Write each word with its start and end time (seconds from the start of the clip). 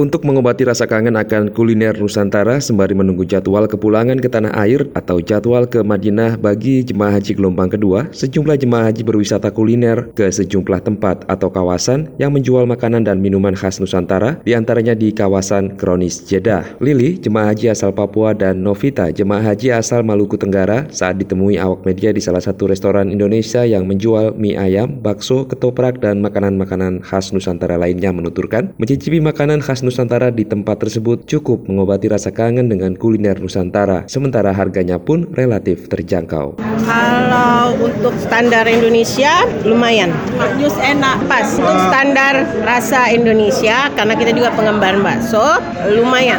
Untuk 0.00 0.24
mengobati 0.24 0.64
rasa 0.64 0.88
kangen 0.88 1.12
akan 1.12 1.52
kuliner 1.52 1.92
Nusantara 1.92 2.56
sembari 2.56 2.96
menunggu 2.96 3.28
jadwal 3.28 3.68
kepulangan 3.68 4.16
ke 4.16 4.32
tanah 4.32 4.48
air 4.56 4.88
atau 4.96 5.20
jadwal 5.20 5.68
ke 5.68 5.84
Madinah 5.84 6.40
bagi 6.40 6.80
jemaah 6.80 7.20
haji 7.20 7.36
gelombang 7.36 7.68
kedua, 7.68 8.08
sejumlah 8.08 8.56
jemaah 8.56 8.88
haji 8.88 9.04
berwisata 9.04 9.52
kuliner 9.52 10.08
ke 10.16 10.32
sejumlah 10.32 10.88
tempat 10.88 11.28
atau 11.28 11.52
kawasan 11.52 12.08
yang 12.16 12.32
menjual 12.32 12.64
makanan 12.64 13.04
dan 13.04 13.20
minuman 13.20 13.52
khas 13.52 13.76
Nusantara, 13.76 14.40
di 14.40 14.56
antaranya 14.56 14.96
di 14.96 15.12
kawasan 15.12 15.76
Kronis 15.76 16.24
Jeddah. 16.24 16.80
Lili, 16.80 17.20
jemaah 17.20 17.52
haji 17.52 17.68
asal 17.68 17.92
Papua, 17.92 18.32
dan 18.32 18.64
Novita, 18.64 19.12
jemaah 19.12 19.52
haji 19.52 19.76
asal 19.76 20.00
Maluku 20.00 20.40
Tenggara, 20.40 20.88
saat 20.88 21.20
ditemui 21.20 21.60
awak 21.60 21.84
media 21.84 22.08
di 22.08 22.24
salah 22.24 22.40
satu 22.40 22.72
restoran 22.72 23.12
Indonesia 23.12 23.68
yang 23.68 23.84
menjual 23.84 24.32
mie 24.32 24.56
ayam, 24.56 24.96
bakso, 24.96 25.44
ketoprak, 25.44 26.00
dan 26.00 26.24
makanan-makanan 26.24 27.04
khas 27.04 27.36
Nusantara 27.36 27.76
lainnya 27.76 28.16
menuturkan, 28.16 28.72
mencicipi 28.80 29.20
makanan 29.20 29.60
khas 29.60 29.84
Nusantara 29.84 29.89
Nusantara 29.90 30.30
di 30.30 30.46
tempat 30.46 30.86
tersebut 30.86 31.26
cukup 31.26 31.66
mengobati 31.66 32.06
rasa 32.06 32.30
kangen 32.30 32.70
dengan 32.70 32.94
kuliner 32.94 33.42
Nusantara, 33.42 34.06
sementara 34.06 34.54
harganya 34.54 35.02
pun 35.02 35.26
relatif 35.34 35.90
terjangkau. 35.90 36.62
Kalau 36.86 37.74
untuk 37.74 38.14
standar 38.22 38.70
Indonesia 38.70 39.42
lumayan, 39.66 40.14
News 40.62 40.78
enak 40.78 41.26
pas. 41.26 41.42
Untuk 41.58 41.90
standar 41.90 42.46
rasa 42.62 43.10
Indonesia 43.10 43.90
karena 43.98 44.14
kita 44.14 44.30
juga 44.30 44.54
penggemar 44.54 44.94
bakso 45.02 45.58
lumayan, 45.90 46.38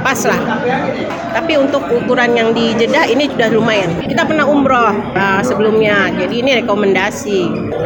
pas 0.00 0.24
lah. 0.24 0.40
Tapi 1.36 1.60
untuk 1.60 1.84
ukuran 1.92 2.32
yang 2.40 2.56
di 2.56 2.72
Jeddah 2.72 3.04
ini 3.04 3.28
sudah 3.28 3.52
lumayan. 3.52 4.00
Kita 4.00 4.24
pernah 4.24 4.48
umroh 4.48 4.96
uh, 5.12 5.44
sebelumnya, 5.44 6.08
jadi 6.16 6.34
ini 6.40 6.50
rekomendasi. 6.64 7.40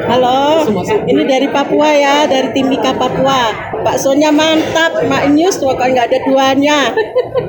Halo, 0.07 0.63
ini 1.11 1.27
dari 1.27 1.51
Papua 1.51 1.91
ya, 1.91 2.17
dari 2.31 2.55
Timika 2.55 2.95
Papua. 2.95 3.72
Baksonya 3.83 4.31
mantap, 4.31 5.03
Mak 5.11 5.35
News 5.35 5.59
pokoknya 5.59 5.91
nggak 5.91 6.07
ada 6.07 6.19
duanya. 6.27 6.79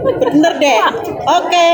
Bener 0.04 0.54
deh. 0.58 0.82
Oke. 1.30 1.70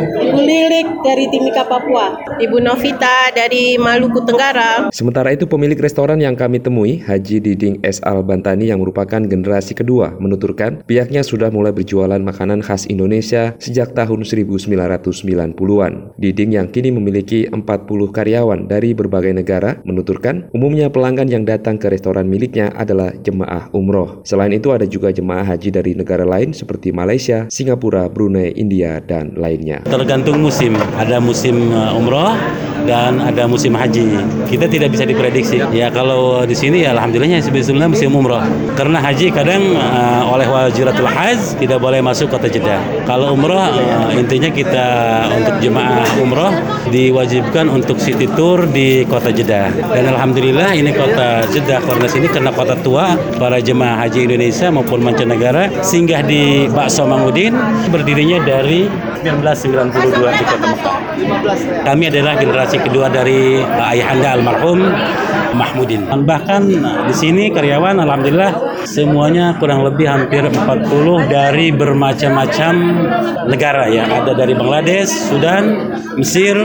Ibu 0.00 0.40
Lilik 0.42 0.88
dari 1.06 1.30
Timika 1.30 1.62
Papua. 1.62 2.18
Ibu 2.42 2.58
Novita 2.58 3.30
dari 3.30 3.78
Maluku 3.78 4.26
Tenggara. 4.26 4.90
Sementara 4.90 5.30
itu 5.30 5.46
pemilik 5.46 5.78
restoran 5.78 6.18
yang 6.18 6.34
kami 6.34 6.58
temui, 6.58 6.98
Haji 7.06 7.38
Diding 7.38 7.86
S. 7.86 8.02
Al 8.02 8.26
Bantani 8.26 8.66
yang 8.68 8.82
merupakan 8.82 9.22
generasi 9.22 9.78
kedua, 9.78 10.16
menuturkan 10.18 10.82
pihaknya 10.84 11.22
sudah 11.22 11.52
mulai 11.52 11.70
berjualan 11.70 12.18
makanan 12.18 12.64
khas 12.66 12.90
Indonesia 12.90 13.54
sejak 13.62 13.92
tahun 13.92 14.26
1990-an. 14.26 15.92
Diding 16.18 16.50
yang 16.56 16.66
kini 16.72 16.90
memiliki 16.90 17.46
40 17.46 17.62
karyawan 18.10 18.66
dari 18.66 18.96
berbagai 18.96 19.36
negara, 19.36 19.78
menuturkan 19.86 20.48
umumnya 20.56 20.88
pelanggan 20.88 21.28
yang 21.28 21.44
datang 21.44 21.76
ke 21.76 21.92
restoran 21.92 22.26
miliknya 22.26 22.72
adalah 22.74 23.12
jemaah 23.20 23.68
umroh. 23.76 23.99
Selain 24.22 24.52
itu 24.52 24.70
ada 24.70 24.86
juga 24.86 25.10
jemaah 25.10 25.42
haji 25.42 25.68
dari 25.72 25.92
negara 25.96 26.22
lain 26.22 26.52
seperti 26.54 26.92
Malaysia, 26.94 27.48
Singapura, 27.50 28.06
Brunei, 28.06 28.54
India, 28.54 29.00
dan 29.02 29.34
lainnya. 29.34 29.82
Tergantung 29.88 30.40
musim, 30.40 30.76
ada 30.96 31.18
musim 31.18 31.72
uh, 31.72 31.98
umroh 31.98 32.34
dan 32.84 33.20
ada 33.20 33.44
musim 33.44 33.72
haji. 33.74 34.20
Kita 34.48 34.66
tidak 34.66 34.94
bisa 34.94 35.04
diprediksi. 35.04 35.60
Ya 35.72 35.88
kalau 35.92 36.44
di 36.44 36.56
sini 36.56 36.84
ya 36.84 36.96
alhamdulillahnya 36.96 37.42
sebetulnya 37.42 37.86
musim 37.88 38.12
umroh. 38.14 38.42
Karena 38.74 39.00
haji 39.00 39.32
kadang 39.32 39.76
uh, 39.76 40.22
oleh 40.30 40.46
wajiratul 40.48 41.08
haj 41.08 41.58
tidak 41.60 41.78
boleh 41.80 42.00
masuk 42.00 42.30
kota 42.30 42.46
Jeddah. 42.48 42.80
Kalau 43.04 43.34
umroh 43.34 43.60
uh, 43.60 44.10
intinya 44.14 44.50
kita 44.50 44.88
untuk 45.32 45.54
jemaah 45.62 46.06
umroh 46.20 46.52
diwajibkan 46.90 47.68
untuk 47.70 47.96
city 48.00 48.26
tour 48.34 48.64
di 48.68 49.04
kota 49.06 49.32
Jeddah. 49.32 49.72
Dan 49.92 50.12
alhamdulillah 50.16 50.74
ini 50.76 50.92
kota 50.94 51.44
Jeddah 51.48 51.80
karena 51.84 52.06
sini 52.06 52.26
karena 52.28 52.50
kota 52.54 52.76
tua 52.80 53.14
para 53.38 53.58
jemaah 53.62 54.06
haji 54.06 54.26
Indonesia 54.26 54.68
maupun 54.72 55.00
mancanegara 55.02 55.70
singgah 55.80 56.22
di 56.24 56.66
Bakso 56.70 57.04
Mangudin 57.06 57.54
berdirinya 57.90 58.42
dari 58.44 58.86
1992 59.20 60.40
di 60.40 60.44
Kota 60.48 60.66
Mekah. 60.72 60.98
Kami 61.84 62.04
adalah 62.08 62.34
generasi 62.40 62.76
kedua 62.80 63.12
dari 63.12 63.60
ayahanda 63.60 64.40
almarhum 64.40 64.80
Mahmudin. 65.50 66.06
Dan 66.06 66.24
bahkan 66.24 66.62
di 67.06 67.14
sini 67.14 67.50
karyawan 67.50 67.98
alhamdulillah 68.00 68.82
semuanya 68.86 69.58
kurang 69.58 69.82
lebih 69.82 70.06
hampir 70.06 70.46
40 70.46 71.26
dari 71.26 71.74
bermacam-macam 71.74 72.74
negara 73.50 73.90
ya. 73.90 74.06
Ada 74.08 74.32
dari 74.32 74.54
Bangladesh, 74.54 75.10
Sudan, 75.10 75.94
Mesir, 76.16 76.56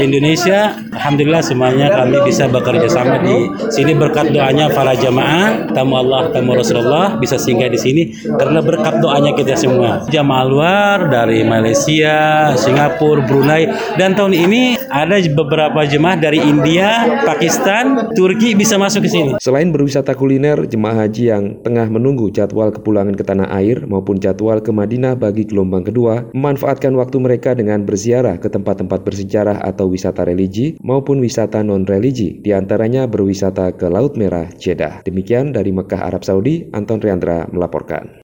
Indonesia. 0.00 0.89
Alhamdulillah 1.00 1.40
semuanya 1.40 1.88
kami 1.96 2.20
bisa 2.28 2.44
bekerja 2.44 2.84
sama 2.84 3.24
di 3.24 3.48
sini 3.72 3.96
berkat 3.96 4.36
doanya 4.36 4.68
para 4.68 4.92
jamaah, 4.92 5.72
tamu 5.72 5.96
Allah, 5.96 6.28
tamu 6.28 6.52
Rasulullah 6.52 7.16
bisa 7.16 7.40
singgah 7.40 7.72
di 7.72 7.80
sini 7.80 8.02
karena 8.36 8.60
berkat 8.60 9.00
doanya 9.00 9.32
kita 9.32 9.56
semua. 9.56 10.04
Jamaah 10.12 10.44
luar 10.44 10.96
dari 11.08 11.40
Malaysia, 11.40 12.52
Singapura, 12.52 13.24
Brunei 13.24 13.72
dan 13.96 14.12
tahun 14.12 14.36
ini 14.44 14.76
ada 14.92 15.16
beberapa 15.32 15.88
jemaah 15.88 16.20
dari 16.20 16.36
India, 16.36 17.24
Pakistan, 17.24 18.12
Turki 18.12 18.52
bisa 18.52 18.76
masuk 18.76 19.08
ke 19.08 19.08
sini. 19.08 19.30
Selain 19.40 19.72
berwisata 19.72 20.12
kuliner, 20.12 20.68
jemaah 20.68 21.08
haji 21.08 21.32
yang 21.32 21.64
tengah 21.64 21.88
menunggu 21.88 22.28
jadwal 22.28 22.68
kepulangan 22.76 23.16
ke 23.16 23.24
tanah 23.24 23.48
air 23.56 23.88
maupun 23.88 24.20
jadwal 24.20 24.60
ke 24.60 24.68
Madinah 24.68 25.16
bagi 25.16 25.48
gelombang 25.48 25.88
kedua, 25.88 26.28
memanfaatkan 26.36 26.92
waktu 26.92 27.16
mereka 27.24 27.56
dengan 27.56 27.88
berziarah 27.88 28.36
ke 28.36 28.52
tempat-tempat 28.52 29.00
bersejarah 29.00 29.64
atau 29.64 29.88
wisata 29.88 30.28
religi 30.28 30.76
maupun 30.90 31.22
wisata 31.22 31.62
non-religi, 31.62 32.42
di 32.42 32.50
antaranya 32.50 33.06
berwisata 33.06 33.70
ke 33.78 33.86
Laut 33.86 34.18
Merah, 34.18 34.50
Jeddah. 34.58 35.06
Demikian 35.06 35.54
dari 35.54 35.70
Mekah, 35.70 36.10
Arab 36.10 36.26
Saudi, 36.26 36.66
Anton 36.74 36.98
Riandra 36.98 37.46
melaporkan. 37.54 38.10